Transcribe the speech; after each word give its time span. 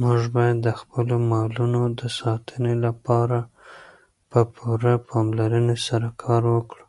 موږ 0.00 0.20
باید 0.34 0.56
د 0.62 0.68
خپلو 0.80 1.14
مالونو 1.30 1.82
د 2.00 2.02
ساتنې 2.20 2.74
لپاره 2.84 3.38
په 4.30 4.40
پوره 4.54 4.94
پاملرنې 5.08 5.76
سره 5.86 6.08
کار 6.22 6.42
وکړو. 6.54 6.84